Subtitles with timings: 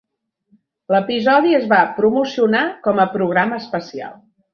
[0.93, 4.17] L'episodi es va promocionar com a programa especial.